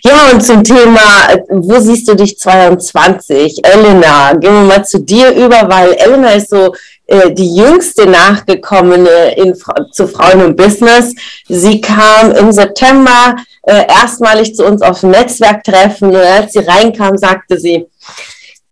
Ja, 0.04 0.32
und 0.32 0.42
zum 0.42 0.64
Thema, 0.64 1.02
wo 1.50 1.80
siehst 1.80 2.08
du 2.08 2.16
dich 2.16 2.38
22? 2.40 3.60
Elena, 3.64 4.34
gehen 4.34 4.54
wir 4.54 4.62
mal 4.62 4.86
zu 4.86 5.00
dir 5.00 5.32
über, 5.32 5.68
weil 5.70 5.94
Elena 5.94 6.30
ist 6.32 6.50
so 6.50 6.74
äh, 7.08 7.32
die 7.32 7.56
jüngste 7.56 8.06
nachgekommene 8.06 9.36
in, 9.36 9.54
zu 9.92 10.08
Frauen 10.08 10.40
im 10.40 10.56
Business. 10.56 11.14
Sie 11.50 11.82
kam 11.82 12.32
im 12.32 12.54
September 12.54 13.36
äh, 13.64 13.86
erstmalig 13.88 14.56
zu 14.56 14.66
uns 14.66 14.82
auf 14.82 15.02
dem 15.02 15.12
Netzwerktreffen 15.12 16.10
und 16.10 16.16
als 16.16 16.54
sie 16.54 16.60
reinkam, 16.60 17.18
sagte 17.18 17.60
sie, 17.60 17.86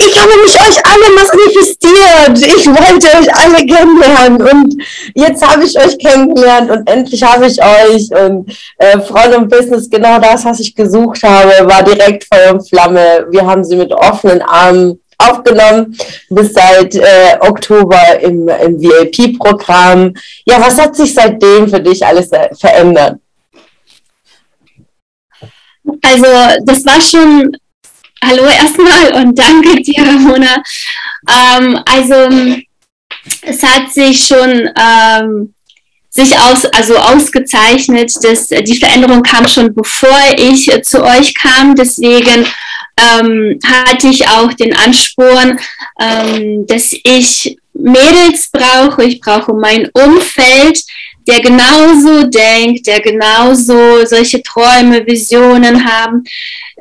ich 0.02 0.18
habe 0.18 0.32
mich 0.44 0.56
euch 0.56 0.86
alle 0.86 1.14
manifestiert. 1.14 2.58
Ich 2.58 2.68
wollte 2.68 3.08
euch 3.20 3.36
alle 3.36 3.66
kennenlernen 3.66 4.42
und 4.42 4.84
jetzt 5.14 5.46
habe 5.46 5.64
ich 5.66 5.78
euch 5.78 5.98
kennengelernt 6.00 6.72
und 6.72 6.90
endlich 6.90 7.22
habe 7.22 7.48
ich 7.48 7.62
euch 7.62 8.10
und 8.12 8.50
äh, 8.78 9.00
Frauen 9.02 9.34
im 9.34 9.48
Business, 9.48 9.90
genau 9.90 10.20
das, 10.20 10.46
was 10.46 10.60
ich 10.60 10.74
gesucht 10.74 11.22
habe, 11.24 11.68
war 11.68 11.84
direkt 11.84 12.26
Feuer 12.34 12.54
und 12.54 12.68
Flamme. 12.68 13.28
Wir 13.30 13.46
haben 13.46 13.64
sie 13.64 13.76
mit 13.76 13.92
offenen 13.92 14.42
Armen 14.42 15.00
aufgenommen, 15.18 15.98
bis 16.30 16.54
seit 16.54 16.96
äh, 16.96 17.38
Oktober 17.42 18.20
im, 18.22 18.48
im 18.48 18.82
VIP-Programm. 18.82 20.14
Ja, 20.46 20.62
was 20.62 20.80
hat 20.80 20.96
sich 20.96 21.14
seitdem 21.14 21.68
für 21.68 21.82
dich 21.82 22.06
alles 22.06 22.30
verändert? 22.58 23.18
Also 26.02 26.28
das 26.64 26.86
war 26.86 27.02
schon 27.02 27.58
Hallo 28.22 28.44
erstmal 28.44 29.14
und 29.14 29.40
danke 29.40 29.82
dir, 29.82 30.04
Ramona. 30.06 30.62
Ähm, 31.30 31.80
also 31.86 32.58
es 33.42 33.64
hat 33.64 33.94
sich 33.94 34.28
schon 34.28 34.70
ähm, 34.78 35.54
sich 36.10 36.38
aus, 36.38 36.66
also 36.66 36.98
ausgezeichnet, 36.98 38.12
dass 38.22 38.48
die 38.48 38.78
Veränderung 38.78 39.24
kam 39.24 39.48
schon 39.48 39.74
bevor 39.74 40.20
ich 40.38 40.72
äh, 40.72 40.82
zu 40.82 41.02
euch 41.04 41.34
kam. 41.34 41.76
Deswegen 41.76 42.46
ähm, 43.00 43.58
hatte 43.66 44.08
ich 44.08 44.28
auch 44.28 44.52
den 44.54 44.76
Ansporn, 44.76 45.58
ähm, 46.02 46.68
dass 46.68 46.92
ich 46.92 47.58
Mädels 47.74 48.50
brauche. 48.52 49.06
Ich 49.06 49.22
brauche 49.22 49.54
mein 49.54 49.90
Umfeld, 49.94 50.82
der 51.30 51.42
genauso 51.42 52.24
denkt, 52.24 52.88
der 52.88 53.00
genauso 53.02 54.04
solche 54.06 54.42
Träume, 54.42 55.06
Visionen 55.06 55.86
haben, 55.86 56.24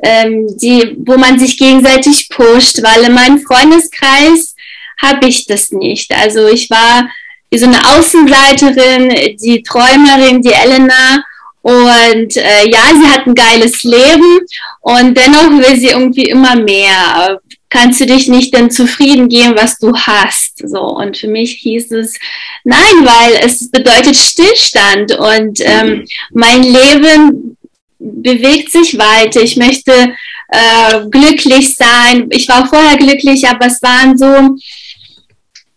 ähm, 0.01 0.47
die, 0.57 0.95
wo 1.05 1.17
man 1.17 1.37
sich 1.37 1.57
gegenseitig 1.57 2.29
pusht, 2.29 2.81
weil 2.81 3.03
in 3.03 3.13
meinem 3.13 3.39
Freundeskreis 3.39 4.55
habe 5.01 5.27
ich 5.27 5.45
das 5.45 5.71
nicht. 5.71 6.11
Also 6.13 6.47
ich 6.47 6.69
war 6.69 7.07
so 7.53 7.65
eine 7.65 7.83
Außenseiterin, 7.95 9.37
die 9.37 9.61
Träumerin, 9.63 10.41
die 10.41 10.51
Elena. 10.51 11.23
Und 11.61 12.37
äh, 12.37 12.69
ja, 12.69 12.93
sie 12.95 13.07
hat 13.07 13.27
ein 13.27 13.35
geiles 13.35 13.83
Leben 13.83 14.39
und 14.81 15.15
dennoch 15.15 15.49
will 15.51 15.77
sie 15.77 15.87
irgendwie 15.87 16.23
immer 16.23 16.55
mehr 16.55 17.39
kannst 17.69 18.01
du 18.01 18.05
dich 18.05 18.27
nicht 18.27 18.53
denn 18.53 18.71
zufrieden 18.71 19.29
geben, 19.29 19.55
was 19.55 19.77
du 19.77 19.95
hast? 19.95 20.67
So. 20.67 20.81
Und 20.81 21.17
für 21.17 21.27
mich 21.27 21.53
hieß 21.53 21.91
es, 21.91 22.15
nein, 22.63 23.05
weil 23.05 23.39
es 23.45 23.69
bedeutet 23.69 24.15
Stillstand 24.15 25.17
und 25.17 25.59
ähm, 25.61 26.05
mein 26.31 26.63
Leben 26.63 27.57
bewegt 27.99 28.71
sich 28.71 28.97
weiter. 28.97 29.41
Ich 29.41 29.57
möchte 29.57 30.15
äh, 30.49 31.01
glücklich 31.09 31.75
sein. 31.75 32.27
Ich 32.31 32.47
war 32.47 32.67
vorher 32.67 32.97
glücklich, 32.97 33.47
aber 33.47 33.67
es 33.67 33.81
waren 33.81 34.17
so 34.17 34.57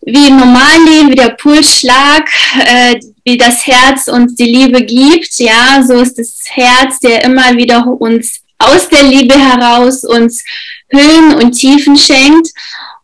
wie 0.05 0.27
im 0.27 0.37
Normalleben, 0.37 1.11
wie 1.11 1.15
der 1.15 1.29
Pulsschlag, 1.29 2.29
äh, 2.65 2.99
wie 3.23 3.37
das 3.37 3.65
Herz 3.65 4.07
uns 4.07 4.35
die 4.35 4.51
Liebe 4.51 4.83
gibt. 4.83 5.37
Ja, 5.39 5.81
so 5.87 5.93
ist 6.01 6.17
das 6.17 6.41
Herz, 6.49 6.99
der 6.99 7.23
immer 7.23 7.55
wieder 7.55 7.85
uns 7.87 8.41
aus 8.57 8.89
der 8.89 9.03
Liebe 9.03 9.37
heraus 9.37 10.03
uns 10.03 10.43
Höhen 10.89 11.35
und 11.35 11.51
Tiefen 11.51 11.95
schenkt. 11.97 12.47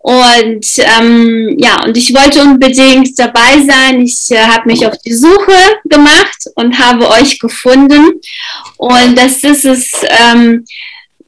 Und 0.02 0.66
ähm, 0.78 1.56
ja, 1.60 1.84
und 1.84 1.98
ich 1.98 2.14
wollte 2.16 2.42
unbedingt 2.42 3.20
dabei 3.20 3.62
sein. 3.68 4.02
Ich 4.02 4.32
äh, 4.32 4.40
habe 4.40 4.68
mich 4.68 4.86
auf 4.86 4.98
die 5.00 5.14
Suche 5.14 5.58
gemacht 5.86 6.46
und 6.56 6.80
habe 6.80 7.10
euch 7.10 7.38
gefunden. 7.38 8.20
Und 8.78 9.18
das 9.18 9.44
ist 9.44 9.66
es, 9.66 9.92
ähm, 10.08 10.64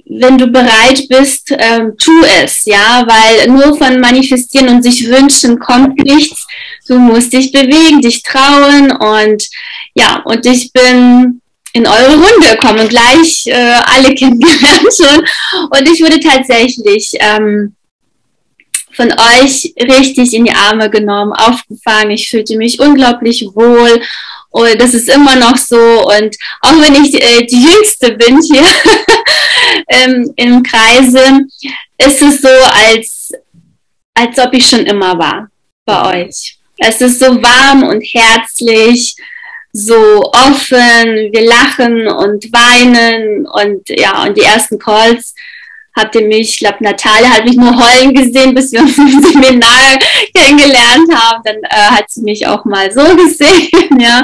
wenn 0.05 0.37
du 0.37 0.47
bereit 0.47 1.07
bist, 1.09 1.53
ähm, 1.57 1.93
tu 1.97 2.11
es, 2.43 2.65
ja, 2.65 3.05
weil 3.07 3.49
nur 3.49 3.77
von 3.77 3.99
manifestieren 3.99 4.69
und 4.69 4.83
sich 4.83 5.07
wünschen 5.07 5.59
kommt 5.59 5.97
nichts. 5.99 6.47
Du 6.87 6.97
musst 6.97 7.33
dich 7.33 7.51
bewegen, 7.51 8.01
dich 8.01 8.23
trauen 8.23 8.91
und 8.91 9.47
ja, 9.93 10.21
und 10.25 10.45
ich 10.45 10.71
bin 10.71 11.40
in 11.73 11.87
eure 11.87 12.13
Runde 12.13 12.57
kommen, 12.57 12.87
gleich 12.87 13.45
äh, 13.47 13.75
alle 13.85 14.13
kennengelernt 14.13 14.89
schon. 14.95 15.25
Und 15.69 15.89
ich 15.89 16.01
wurde 16.01 16.19
tatsächlich 16.19 17.11
ähm, 17.19 17.75
von 18.93 19.11
euch 19.11 19.73
richtig 19.81 20.33
in 20.33 20.45
die 20.45 20.51
Arme 20.51 20.89
genommen, 20.89 21.33
aufgefangen. 21.33 22.11
Ich 22.11 22.29
fühlte 22.29 22.57
mich 22.57 22.79
unglaublich 22.79 23.45
wohl. 23.53 24.01
Und 24.49 24.81
das 24.81 24.93
ist 24.93 25.09
immer 25.09 25.35
noch 25.35 25.57
so. 25.57 25.77
Und 25.77 26.35
auch 26.61 26.73
wenn 26.73 27.03
ich 27.03 27.13
äh, 27.13 27.45
die 27.45 27.63
Jüngste 27.63 28.11
bin 28.13 28.41
hier 28.41 28.65
ähm, 29.87 30.31
im 30.35 30.61
Kreise, 30.61 31.45
ist 31.97 32.21
es 32.21 32.41
so, 32.41 32.49
als, 32.49 33.31
als 34.13 34.37
ob 34.39 34.53
ich 34.53 34.67
schon 34.67 34.85
immer 34.85 35.17
war 35.17 35.47
bei 35.85 36.25
euch. 36.25 36.57
Es 36.77 36.99
ist 36.99 37.19
so 37.19 37.41
warm 37.41 37.83
und 37.83 38.01
herzlich 38.01 39.15
so 39.73 40.23
offen, 40.23 41.31
wir 41.31 41.47
lachen 41.47 42.07
und 42.07 42.51
weinen 42.51 43.47
und 43.47 43.87
ja, 43.89 44.23
und 44.23 44.37
die 44.37 44.41
ersten 44.41 44.77
Calls 44.77 45.33
habt 45.95 46.15
ihr 46.15 46.25
mich, 46.27 46.49
ich 46.49 46.59
glaube, 46.59 46.77
Natalia 46.81 47.29
hat 47.29 47.45
mich 47.45 47.57
nur 47.57 47.75
heulen 47.77 48.13
gesehen, 48.13 48.53
bis 48.53 48.71
wir 48.71 48.81
uns 48.81 48.97
im 48.97 49.21
Seminar 49.21 49.99
kennengelernt 50.33 51.13
haben. 51.13 51.41
Dann 51.43 51.57
äh, 51.63 51.91
hat 51.91 52.09
sie 52.09 52.21
mich 52.21 52.47
auch 52.47 52.63
mal 52.65 52.91
so 52.91 53.01
gesehen, 53.15 53.99
ja. 53.99 54.23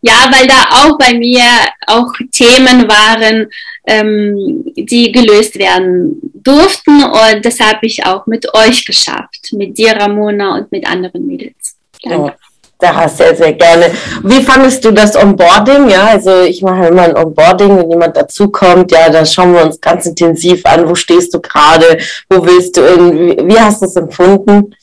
Ja, 0.00 0.30
weil 0.32 0.46
da 0.46 0.68
auch 0.70 0.98
bei 0.98 1.14
mir 1.14 1.44
auch 1.86 2.12
Themen 2.30 2.88
waren, 2.88 3.48
ähm, 3.84 4.64
die 4.76 5.10
gelöst 5.10 5.58
werden 5.58 6.20
durften 6.34 7.02
und 7.02 7.44
das 7.44 7.58
habe 7.58 7.84
ich 7.86 8.06
auch 8.06 8.26
mit 8.26 8.54
euch 8.54 8.84
geschafft, 8.84 9.52
mit 9.52 9.76
dir, 9.76 9.96
Ramona 9.96 10.54
und 10.54 10.70
mit 10.70 10.86
anderen 10.86 11.26
Mädels. 11.26 11.76
Danke. 12.02 12.34
Oh. 12.36 12.51
Da 12.82 13.08
sehr, 13.08 13.36
sehr 13.36 13.52
gerne. 13.52 13.92
Wie 14.24 14.42
fandest 14.42 14.84
du 14.84 14.90
das 14.90 15.14
Onboarding? 15.14 15.88
Ja, 15.88 16.06
also 16.06 16.42
ich 16.42 16.62
mache 16.62 16.86
immer 16.86 17.02
ein 17.02 17.16
Onboarding, 17.16 17.78
wenn 17.78 17.90
jemand 17.90 18.16
dazukommt, 18.16 18.90
ja, 18.90 19.08
da 19.08 19.24
schauen 19.24 19.54
wir 19.54 19.64
uns 19.64 19.80
ganz 19.80 20.04
intensiv 20.06 20.66
an, 20.66 20.88
wo 20.88 20.96
stehst 20.96 21.32
du 21.32 21.40
gerade, 21.40 21.98
wo 22.28 22.44
willst 22.44 22.76
du 22.76 22.82
hin, 22.82 23.48
wie 23.48 23.60
hast 23.60 23.82
du 23.82 23.86
es 23.86 23.94
empfunden? 23.94 24.74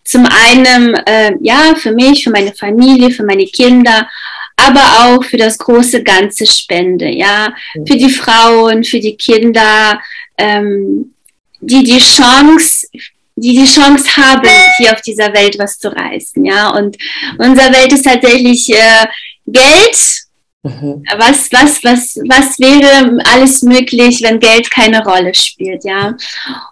zum 0.05 0.25
einen 0.25 0.95
äh, 0.95 1.33
ja 1.41 1.75
für 1.75 1.91
mich, 1.91 2.23
für 2.23 2.31
meine 2.31 2.55
Familie, 2.55 3.11
für 3.11 3.25
meine 3.25 3.47
Kinder, 3.47 4.09
aber 4.55 5.07
auch 5.07 5.25
für 5.25 5.39
das 5.39 5.59
große 5.59 6.05
Ganze 6.05 6.47
spende, 6.47 7.09
ja, 7.09 7.53
für 7.85 7.97
die 7.97 8.11
Frauen, 8.11 8.85
für 8.85 9.01
die 9.01 9.17
Kinder, 9.17 10.01
ähm, 10.39 11.16
die 11.61 11.85
die 11.85 11.99
Chance, 11.99 12.87
die 13.37 13.59
die 13.59 13.67
Chance 13.67 14.17
haben, 14.17 14.49
hier 14.79 14.93
auf 14.93 15.01
dieser 15.03 15.33
Welt 15.35 15.59
was 15.59 15.79
zu 15.79 15.89
reißen, 15.89 16.45
ja. 16.45 16.71
Und 16.71 16.97
unsere 17.39 17.73
Welt 17.73 17.93
ist 17.93 18.05
tatsächlich 18.05 18.69
äh, 18.71 19.07
Geld. 19.47 20.27
Mhm. 20.63 21.05
Was, 21.17 21.53
was, 21.53 21.85
was, 21.85 22.17
was 22.27 22.59
wäre 22.59 23.23
alles 23.31 23.63
möglich, 23.63 24.21
wenn 24.23 24.41
Geld 24.41 24.69
keine 24.69 25.05
Rolle 25.05 25.33
spielt, 25.33 25.85
ja? 25.85 26.17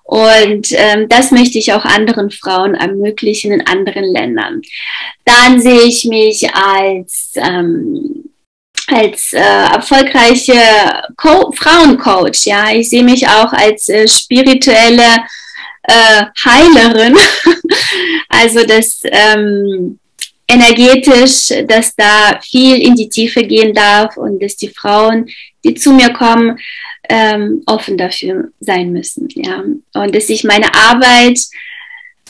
Und 0.03 0.67
ähm, 0.73 1.09
das 1.09 1.31
möchte 1.31 1.59
ich 1.59 1.73
auch 1.73 1.85
anderen 1.85 2.31
Frauen 2.31 2.75
ermöglichen 2.75 3.53
in 3.53 3.67
anderen 3.67 4.05
Ländern. 4.05 4.62
Dann 5.25 5.61
sehe 5.61 5.83
ich 5.83 6.05
mich 6.07 6.53
als 6.53 7.35
ähm, 7.37 8.34
als 8.88 9.33
äh, 9.33 9.38
erfolgreiche 9.38 10.55
Co 11.17 11.53
Frauencoach. 11.53 12.45
Ja, 12.45 12.73
ich 12.73 12.91
sehe 12.91 13.03
mich 13.03 13.26
auch 13.26 13.53
als 13.53 13.88
äh, 13.88 14.07
spirituelle 14.07 15.25
äh, 15.83 16.25
Heilerin. 16.45 17.17
also 18.29 18.64
das 18.67 19.00
ähm, 19.05 19.99
energetisch, 20.47 21.53
dass 21.67 21.95
da 21.97 22.38
viel 22.43 22.83
in 22.83 22.95
die 22.95 23.09
Tiefe 23.09 23.43
gehen 23.43 23.75
darf 23.75 24.17
und 24.17 24.43
dass 24.43 24.57
die 24.57 24.69
Frauen, 24.69 25.29
die 25.64 25.75
zu 25.75 25.93
mir 25.93 26.12
kommen, 26.12 26.59
ähm, 27.09 27.62
offen 27.67 27.97
dafür 27.97 28.49
sein 28.61 28.93
müssen. 28.93 29.29
Ja, 29.31 29.62
und 29.95 30.14
dass 30.14 30.29
ich 30.29 30.45
meine 30.45 30.75
Arbeit 30.75 31.38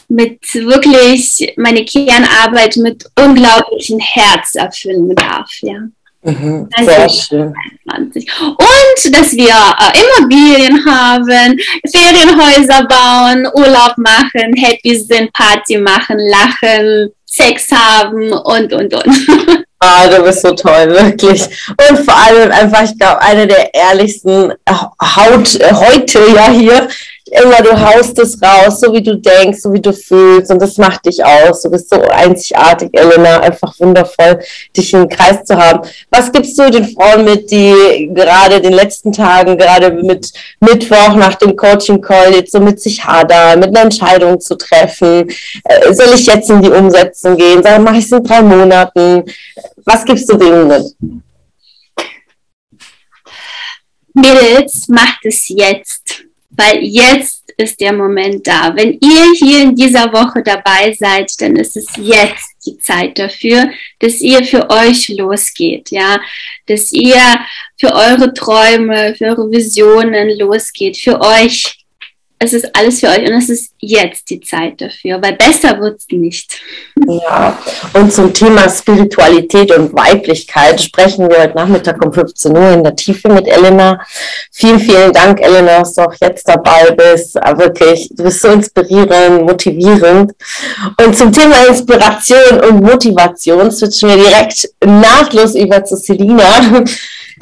mit 0.08 0.40
wirklich 0.54 1.54
meine 1.56 1.84
Kernarbeit 1.84 2.76
mit 2.76 3.04
unglaublichem 3.18 3.98
Herz 3.98 4.54
erfüllen 4.54 5.14
darf. 5.14 5.50
Ja. 5.60 5.88
Mhm, 6.24 6.68
sehr 6.82 7.08
schön. 7.08 7.54
Und 7.86 9.14
dass 9.14 9.32
wir 9.36 9.52
äh, 9.52 9.92
Immobilien 10.00 10.84
haben, 10.86 11.60
Ferienhäuser 11.86 12.86
bauen, 12.86 13.46
Urlaub 13.52 13.92
machen, 13.98 14.54
happy 14.56 14.96
sind, 14.96 15.30
Party 15.34 15.76
machen, 15.76 16.18
lachen, 16.18 17.10
Sex 17.26 17.70
haben 17.70 18.32
und, 18.32 18.72
und, 18.72 18.94
und. 18.94 19.04
Ah, 19.86 20.08
du 20.08 20.22
bist 20.22 20.40
so 20.40 20.52
toll, 20.52 20.88
wirklich. 20.88 21.42
Und 21.42 21.98
vor 22.06 22.16
allem 22.16 22.50
einfach, 22.50 22.84
ich 22.84 22.98
glaube, 22.98 23.20
eine 23.20 23.46
der 23.46 23.74
ehrlichsten 23.74 24.54
Haut 24.66 25.60
äh, 25.60 25.74
heute 25.74 26.20
ja 26.34 26.48
hier 26.48 26.88
immer 27.34 27.60
du 27.62 27.78
haust 27.78 28.18
es 28.18 28.40
raus, 28.40 28.80
so 28.80 28.92
wie 28.92 29.02
du 29.02 29.16
denkst, 29.16 29.60
so 29.60 29.72
wie 29.72 29.80
du 29.80 29.92
fühlst 29.92 30.50
und 30.50 30.62
das 30.62 30.76
macht 30.78 31.04
dich 31.06 31.24
aus. 31.24 31.62
Du 31.62 31.70
bist 31.70 31.90
so 31.90 32.00
einzigartig, 32.00 32.90
Elena, 32.92 33.40
einfach 33.40 33.78
wundervoll, 33.80 34.40
dich 34.76 34.92
im 34.94 35.08
Kreis 35.08 35.44
zu 35.44 35.56
haben. 35.56 35.86
Was 36.10 36.30
gibst 36.30 36.58
du 36.58 36.70
den 36.70 36.88
Frauen 36.94 37.24
mit, 37.24 37.50
die 37.50 38.10
gerade 38.14 38.60
den 38.60 38.72
letzten 38.72 39.12
Tagen, 39.12 39.58
gerade 39.58 39.90
mit 39.90 40.32
Mittwoch 40.60 41.14
nach 41.16 41.34
dem 41.34 41.56
Coaching-Call 41.56 42.34
jetzt 42.34 42.52
so 42.52 42.60
mit 42.60 42.80
sich 42.80 43.04
hadern, 43.04 43.58
mit 43.58 43.68
einer 43.68 43.82
Entscheidung 43.82 44.40
zu 44.40 44.54
treffen? 44.56 45.28
Äh, 45.64 45.92
soll 45.92 46.14
ich 46.14 46.26
jetzt 46.26 46.50
in 46.50 46.62
die 46.62 46.70
Umsetzung 46.70 47.36
gehen? 47.36 47.62
Sag, 47.62 47.80
mache 47.80 47.96
ich 47.96 48.04
es 48.04 48.12
in 48.12 48.22
drei 48.22 48.42
Monaten? 48.42 49.24
Was 49.84 50.04
gibst 50.04 50.30
du 50.30 50.36
denen 50.36 50.68
mit? 50.68 50.84
Mädels, 54.14 54.86
macht 54.86 55.24
es 55.24 55.48
jetzt 55.48 56.24
weil 56.56 56.82
jetzt 56.82 57.52
ist 57.56 57.80
der 57.80 57.92
Moment 57.92 58.46
da. 58.46 58.74
Wenn 58.74 58.98
ihr 59.00 59.32
hier 59.36 59.62
in 59.62 59.76
dieser 59.76 60.12
Woche 60.12 60.42
dabei 60.42 60.92
seid, 60.92 61.30
dann 61.38 61.56
ist 61.56 61.76
es 61.76 61.86
jetzt 61.96 62.56
die 62.66 62.78
Zeit 62.78 63.18
dafür, 63.18 63.70
dass 64.00 64.20
ihr 64.20 64.44
für 64.44 64.68
euch 64.70 65.08
losgeht, 65.08 65.90
ja, 65.90 66.20
dass 66.66 66.92
ihr 66.92 67.20
für 67.78 67.92
eure 67.92 68.32
Träume, 68.32 69.14
für 69.16 69.26
eure 69.26 69.50
Visionen 69.50 70.38
losgeht, 70.38 70.96
für 70.96 71.20
euch 71.20 71.83
es 72.44 72.52
ist 72.52 72.76
alles 72.76 73.00
für 73.00 73.08
euch 73.08 73.20
und 73.20 73.32
es 73.32 73.48
ist 73.48 73.72
jetzt 73.78 74.30
die 74.30 74.40
Zeit 74.40 74.80
dafür, 74.80 75.20
weil 75.22 75.34
besser 75.34 75.80
wird 75.80 75.98
es 75.98 76.06
nicht. 76.10 76.60
Ja, 77.06 77.58
und 77.94 78.12
zum 78.12 78.32
Thema 78.32 78.68
Spiritualität 78.68 79.76
und 79.76 79.92
Weiblichkeit 79.94 80.80
sprechen 80.80 81.28
wir 81.28 81.40
heute 81.42 81.54
Nachmittag 81.54 82.04
um 82.04 82.12
15 82.12 82.56
Uhr 82.56 82.70
in 82.70 82.84
der 82.84 82.94
Tiefe 82.94 83.28
mit 83.28 83.46
Elena. 83.48 84.00
Vielen, 84.52 84.78
vielen 84.78 85.12
Dank, 85.12 85.40
Elena, 85.40 85.80
dass 85.80 85.94
du 85.94 86.02
auch 86.02 86.14
jetzt 86.20 86.48
dabei 86.48 86.90
bist. 86.92 87.34
Wirklich, 87.34 88.10
du 88.12 88.24
bist 88.24 88.40
so 88.40 88.48
inspirierend, 88.48 89.42
motivierend. 89.42 90.32
Und 91.04 91.16
zum 91.16 91.32
Thema 91.32 91.66
Inspiration 91.68 92.60
und 92.68 92.82
Motivation 92.82 93.70
switchen 93.70 94.10
wir 94.10 94.16
direkt 94.16 94.68
nahtlos 94.84 95.54
über 95.54 95.84
zu 95.84 95.96
Selina. 95.96 96.84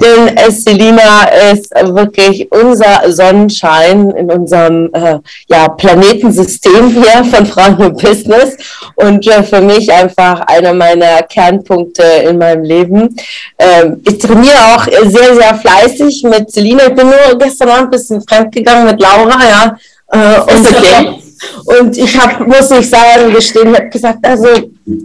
Denn 0.01 0.35
äh, 0.37 0.51
Selina 0.51 1.25
ist 1.51 1.71
wirklich 1.71 2.51
unser 2.51 3.11
Sonnenschein 3.11 4.11
in 4.11 4.31
unserem 4.31 4.89
äh, 4.93 5.19
ja, 5.47 5.69
Planetensystem 5.69 6.89
hier 6.89 7.23
von 7.25 7.45
Frauen 7.45 7.77
und 7.77 8.01
Business 8.01 8.57
und 8.95 9.25
äh, 9.27 9.43
für 9.43 9.61
mich 9.61 9.91
einfach 9.91 10.41
einer 10.41 10.73
meiner 10.73 11.23
Kernpunkte 11.23 12.03
in 12.03 12.37
meinem 12.37 12.63
Leben. 12.63 13.15
Ähm, 13.59 14.01
ich 14.05 14.17
trainiere 14.17 14.75
auch 14.75 14.85
sehr, 14.85 15.35
sehr 15.35 15.55
fleißig 15.55 16.23
mit 16.23 16.51
Selina. 16.51 16.87
Ich 16.87 16.95
bin 16.95 17.07
nur 17.07 17.37
gestern 17.37 17.69
Abend 17.69 17.85
ein 17.85 17.91
bisschen 17.91 18.21
fremdgegangen 18.21 18.85
mit 18.85 18.99
Laura, 18.99 19.39
ja. 19.47 19.77
Äh, 20.11 20.39
und 20.41 20.77
okay. 20.77 21.22
Und 21.65 21.97
ich 21.97 22.17
habe, 22.19 22.45
muss 22.45 22.71
ich 22.71 22.89
sagen, 22.89 23.33
gestehen, 23.33 23.71
ich 23.71 23.79
habe 23.79 23.89
gesagt, 23.89 24.19
also 24.23 24.47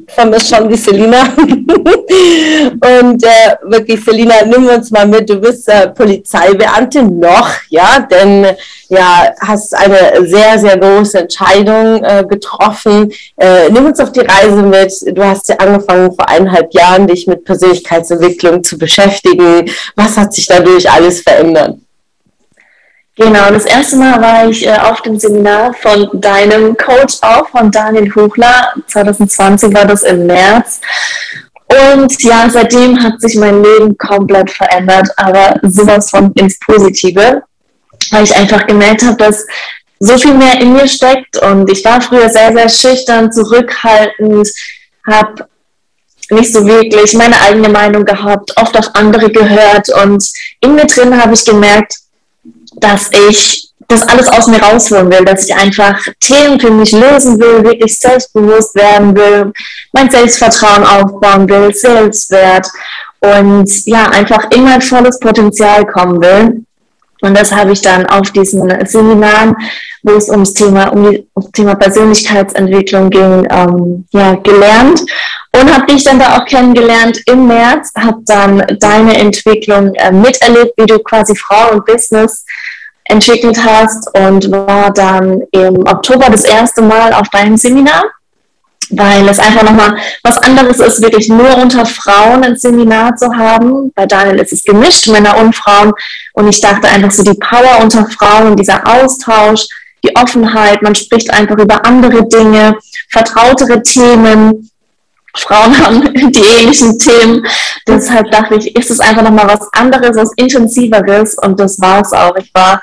vermisst 0.09 0.55
schon 0.55 0.69
die 0.69 0.77
Selina. 0.77 1.23
und 1.37 3.23
äh, 3.23 3.57
wirklich, 3.63 4.05
Selina, 4.05 4.45
nimm 4.45 4.67
uns 4.67 4.91
mal 4.91 5.07
mit. 5.07 5.29
Du 5.29 5.37
bist 5.37 5.69
äh, 5.69 5.89
Polizeibeamtin 5.89 7.19
noch, 7.19 7.49
ja, 7.69 8.01
denn 8.01 8.47
ja, 8.89 9.33
hast 9.41 9.75
eine 9.75 10.27
sehr, 10.27 10.59
sehr 10.59 10.79
große 10.79 11.19
Entscheidung 11.19 12.03
äh, 12.03 12.25
getroffen. 12.29 13.13
Äh, 13.37 13.71
nimm 13.71 13.87
uns 13.87 14.01
auf 14.01 14.13
die 14.13 14.21
Reise 14.21 14.63
mit. 14.63 14.93
Du 15.17 15.25
hast 15.25 15.49
ja 15.49 15.57
angefangen 15.57 16.13
vor 16.13 16.29
eineinhalb 16.29 16.73
Jahren, 16.73 17.07
dich 17.07 17.27
mit 17.27 17.45
Persönlichkeitsentwicklung 17.45 18.65
zu 18.65 18.79
beschäftigen. 18.79 19.71
Was 19.95 20.17
hat 20.17 20.33
sich 20.33 20.47
dadurch 20.47 20.91
alles 20.91 21.21
verändert? 21.21 21.77
Genau, 23.19 23.51
das 23.51 23.65
erste 23.65 23.97
Mal 23.97 24.23
war 24.23 24.49
ich 24.49 24.65
äh, 24.65 24.79
auf 24.79 25.03
dem 25.03 25.19
Seminar 25.19 25.75
von 25.75 26.09
deinem 26.21 26.77
Coach 26.77 27.17
auch, 27.23 27.49
von 27.49 27.69
Daniel 27.69 28.15
Huchler. 28.15 28.73
2020 28.87 29.75
war 29.75 29.87
das 29.87 30.05
im 30.05 30.27
März. 30.27 30.81
Und 31.67 32.23
ja, 32.23 32.49
seitdem 32.49 33.03
hat 33.03 33.21
sich 33.21 33.35
mein 33.35 33.65
Leben 33.65 33.99
komplett 33.99 34.53
verändert, 34.53 35.09
aber 35.17 35.59
sowas 35.63 36.11
von 36.11 36.31
ins 36.35 36.61
Positive, 36.61 37.43
weil 38.13 38.23
ich 38.23 38.37
einfach 38.37 38.65
gemerkt 38.69 39.03
habe, 39.03 39.17
dass 39.17 39.45
so 39.99 40.17
viel 40.17 40.35
mehr 40.35 40.61
in 40.61 40.73
mir 40.73 40.87
steckt 40.87 41.43
und 41.43 41.69
ich 41.73 41.85
war 41.85 42.01
früher 42.01 42.29
sehr, 42.29 42.53
sehr 42.53 42.69
schüchtern, 42.69 43.33
zurückhaltend, 43.33 44.49
habe 45.05 45.49
nicht 46.31 46.53
so 46.53 46.65
wirklich 46.65 47.15
meine 47.15 47.41
eigene 47.41 47.69
Meinung 47.69 48.05
gehabt, 48.05 48.53
oft 48.57 48.79
auf 48.79 48.95
andere 48.95 49.29
gehört 49.29 49.89
und 50.05 50.25
in 50.61 50.77
mir 50.77 50.87
drin 50.87 51.21
habe 51.21 51.35
ich 51.35 51.45
gemerkt, 51.45 51.95
dass 52.81 53.11
ich 53.13 53.69
das 53.89 54.07
alles 54.07 54.29
aus 54.29 54.47
mir 54.49 54.63
rausholen 54.63 55.11
will, 55.11 55.25
dass 55.25 55.49
ich 55.49 55.55
einfach 55.55 55.99
Themen 56.21 56.61
für 56.61 56.71
mich 56.71 56.93
lösen 56.93 57.41
will, 57.41 57.65
wirklich 57.65 57.99
selbstbewusst 57.99 58.75
werden 58.75 59.17
will, 59.17 59.53
mein 59.93 60.11
Selbstvertrauen 60.11 60.85
aufbauen 60.85 61.49
will, 61.49 61.75
Selbstwert 61.75 62.67
und 63.21 63.87
ja, 63.87 64.11
einfach 64.11 64.51
in 64.51 64.65
mein 64.65 64.83
volles 64.83 65.19
Potenzial 65.19 65.87
kommen 65.87 66.21
will. 66.21 66.65
Und 67.21 67.37
das 67.37 67.53
habe 67.53 67.73
ich 67.73 67.81
dann 67.81 68.07
auf 68.07 68.31
diesen 68.31 68.71
Seminaren, 68.87 69.57
wo 70.03 70.13
es 70.13 70.29
ums 70.29 70.55
Thema, 70.55 70.89
um 70.89 71.11
die, 71.11 71.27
ums 71.35 71.51
Thema 71.53 71.75
Persönlichkeitsentwicklung 71.75 73.11
ging, 73.11 73.47
ähm, 73.51 74.05
ja, 74.13 74.35
gelernt 74.37 75.03
und 75.61 75.73
habe 75.73 75.87
dich 75.87 76.05
dann 76.05 76.19
da 76.19 76.37
auch 76.37 76.45
kennengelernt 76.45 77.21
im 77.27 77.47
März, 77.47 77.93
habe 77.97 78.19
dann 78.27 78.65
deine 78.81 79.19
Entwicklung 79.19 79.95
äh, 79.95 80.13
miterlebt, 80.13 80.73
wie 80.77 80.87
du 80.87 80.99
quasi 80.99 81.35
Frau 81.37 81.73
und 81.73 81.85
Business 81.85 82.45
entwickelt 83.05 83.59
hast 83.65 84.09
und 84.15 84.51
war 84.51 84.93
dann 84.93 85.43
im 85.53 85.79
Oktober 85.87 86.29
das 86.31 86.45
erste 86.45 86.83
Mal 86.83 87.13
auf 87.13 87.29
deinem 87.31 87.57
Seminar 87.57 88.05
weil 88.91 89.29
es 89.29 89.39
einfach 89.39 89.63
nochmal 89.63 89.97
was 90.23 90.39
anderes 90.39 90.81
ist, 90.81 91.03
wirklich 91.03 91.29
nur 91.29 91.57
unter 91.59 91.85
Frauen 91.85 92.45
ein 92.45 92.57
Seminar 92.57 93.17
zu 93.17 93.35
haben. 93.35 93.93
Bei 93.95 94.07
Daniel 94.07 94.41
ist 94.41 94.53
es 94.53 94.63
gemischt, 94.63 95.09
Männer 95.09 95.37
und 95.39 95.55
Frauen. 95.55 95.93
Und 96.33 96.49
ich 96.49 96.61
dachte 96.61 96.89
einfach 96.89 97.11
so 97.11 97.23
die 97.23 97.39
Power 97.39 97.83
unter 97.83 98.07
Frauen, 98.07 98.57
dieser 98.57 98.87
Austausch, 98.87 99.67
die 100.05 100.15
Offenheit, 100.17 100.83
man 100.83 100.95
spricht 100.95 101.31
einfach 101.33 101.59
über 101.59 101.85
andere 101.85 102.27
Dinge, 102.29 102.77
vertrautere 103.11 103.83
Themen. 103.83 104.71
Frauen 105.37 105.79
haben 105.79 106.13
die 106.33 106.43
ähnlichen 106.43 106.99
Themen. 106.99 107.47
Deshalb 107.87 108.31
dachte 108.31 108.57
ich, 108.57 108.75
ist 108.77 108.91
es 108.91 109.01
einfach 109.01 109.23
nochmal 109.23 109.49
was 109.49 109.69
anderes, 109.73 110.17
was 110.17 110.33
intensiveres. 110.37 111.35
Und 111.35 111.61
das 111.61 111.81
war 111.81 112.01
es 112.01 112.13
auch. 112.13 112.37
Ich 112.37 112.51
war 112.55 112.81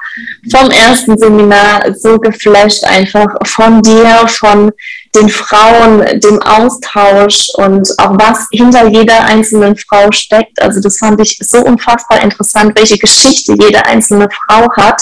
vom 0.51 0.69
ersten 0.71 1.17
Seminar 1.17 1.93
so 1.95 2.17
geflasht 2.17 2.83
einfach 2.83 3.27
von 3.45 3.81
dir, 3.81 4.27
von 4.27 4.71
den 5.15 5.29
Frauen, 5.29 6.19
dem 6.19 6.41
Austausch 6.41 7.49
und 7.55 7.89
auch 7.97 8.17
was 8.19 8.47
hinter 8.51 8.87
jeder 8.87 9.23
einzelnen 9.23 9.75
Frau 9.75 10.11
steckt. 10.11 10.61
Also 10.61 10.81
das 10.81 10.97
fand 10.97 11.19
ich 11.21 11.37
so 11.41 11.59
unfassbar 11.59 12.21
interessant, 12.21 12.77
welche 12.77 12.97
Geschichte 12.97 13.55
jede 13.59 13.85
einzelne 13.85 14.27
Frau 14.29 14.67
hat. 14.75 15.01